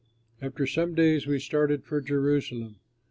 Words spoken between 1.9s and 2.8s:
Jerusalem.